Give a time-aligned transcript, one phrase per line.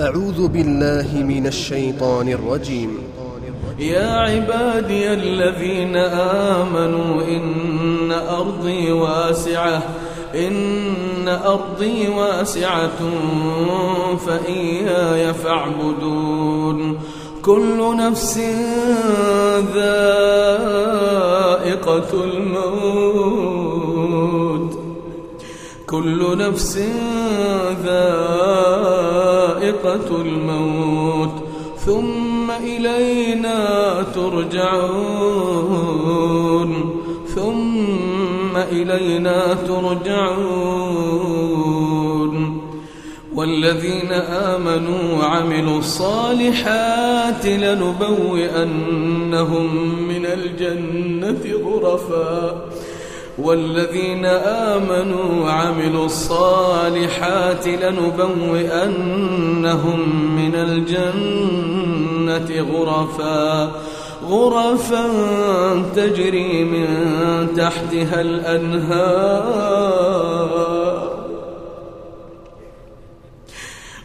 [0.00, 2.98] أعوذ بالله من الشيطان الرجيم.
[3.78, 5.96] يا عبادي الذين
[6.56, 9.82] آمنوا إن أرضي واسعة
[10.34, 13.00] إن أرضي واسعة
[14.26, 16.98] فإياي فاعبدون.
[17.42, 18.38] كل نفس
[19.74, 20.64] ذائقة
[22.24, 23.10] الموت.
[25.86, 26.78] كل نفس
[27.84, 29.29] ذائقة
[30.10, 31.42] الموت
[31.78, 35.50] ثم إلينا ترجعون
[37.34, 41.10] ثم إلينا ترجعون.
[43.34, 48.74] والذين آمنوا وعملوا الصالحات لنبوئنهم
[50.08, 52.64] من الجنة غرفاً.
[53.42, 58.40] والذين آمنوا وعملوا الصالحات لنبوئنهم
[60.36, 63.72] من الجنة غرفا
[64.28, 65.04] غرفا
[65.96, 66.86] تجري من
[67.56, 69.80] تحتها الأنهار.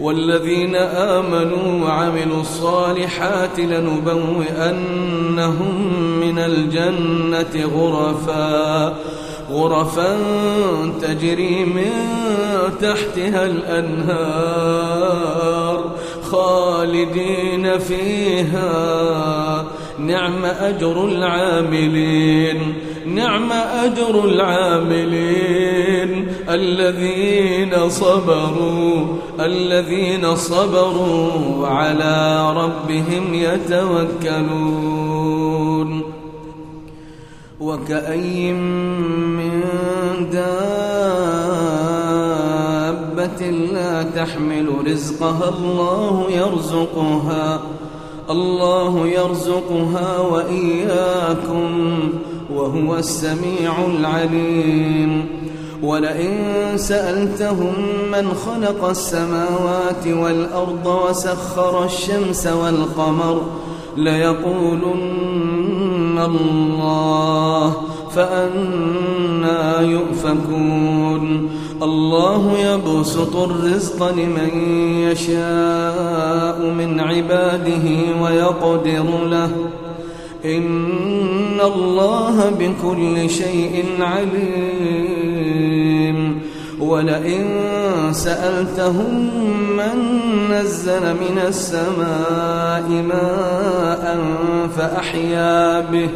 [0.00, 5.02] والذين آمنوا وعملوا الصالحات لنبوئنهم
[6.20, 8.94] من الجنة غرفا
[9.50, 10.18] غرفا
[11.02, 11.92] تجري من
[12.80, 14.98] تحتها الأنهار
[16.22, 19.64] خالدين فيها
[19.98, 22.74] نعم أجر العاملين
[23.06, 26.28] نعم أجر العاملين.
[26.48, 29.06] الذين صبروا
[29.40, 34.88] الذين صبروا على ربهم يتوكلون.
[37.60, 39.62] وكأي من
[40.32, 40.48] دابة
[43.50, 47.60] لا تحمل رزقها الله يرزقها.
[48.30, 51.98] الله يرزقها وإياكم
[52.54, 55.26] وهو السميع العليم.
[55.82, 56.32] ولئن
[56.76, 57.72] سألتهم
[58.12, 63.42] من خلق السماوات والأرض وسخر الشمس والقمر
[63.96, 65.38] ليقولن
[66.18, 67.76] الله
[68.10, 71.50] فأنا يؤفكون.
[71.82, 74.50] الله يبسط الرزق لمن
[75.10, 77.84] يشاء من عباده
[78.22, 79.50] ويقدر له.
[80.44, 85.68] إن الله بكل شيء عليم.
[86.80, 87.46] ولئن
[88.12, 89.30] سألتهم
[89.76, 90.18] من
[90.50, 94.18] نزل من السماء ماء
[94.76, 96.08] فأحيا به.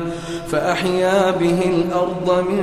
[0.52, 2.62] فأحيا به الأرض من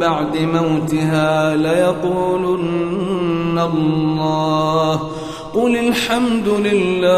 [0.00, 2.88] بعد موتها ليقولن
[3.58, 5.00] الله
[5.54, 7.08] قل الحمد لله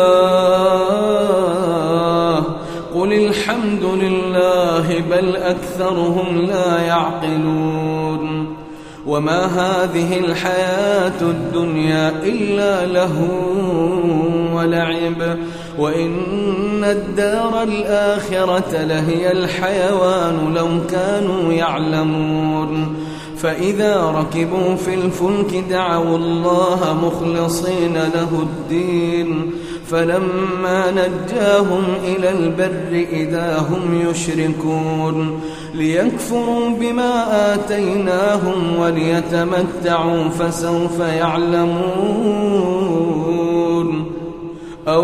[2.94, 8.56] قل الحمد لله بل أكثرهم لا يعقلون
[9.06, 13.28] وما هذه الحياة الدنيا إلا له
[14.60, 15.38] ولعب.
[15.78, 22.96] وإن الدار الآخرة لهي الحيوان لو كانوا يعلمون.
[23.38, 29.52] فإذا ركبوا في الفلك دعوا الله مخلصين له الدين.
[29.90, 35.40] فلما نجاهم إلى البر إذا هم يشركون.
[35.74, 42.49] ليكفروا بما آتيناهم وليتمتعوا فسوف يعلمون.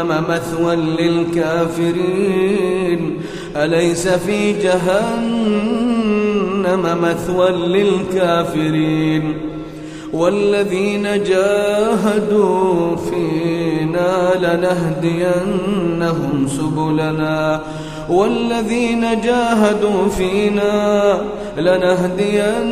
[0.00, 2.00] مثوى للكافرين.
[3.56, 6.02] أليس في جهنم
[7.02, 9.34] مثوى للكافرين؟
[10.12, 17.60] والذين جاهدوا فينا لنهدينهم سبلنا.
[18.08, 21.20] والذين جاهدوا فينا
[21.58, 22.64] لنهدينهم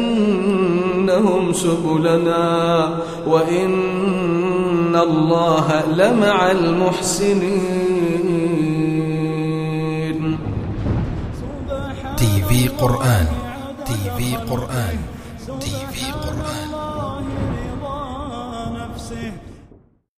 [1.53, 2.89] سبلنا.
[3.27, 3.71] وإن
[4.91, 7.79] إن الله لمع المحسنين.
[12.17, 13.27] TV قرآن
[13.87, 14.99] TV قرآن
[15.61, 16.71] TV قرآن.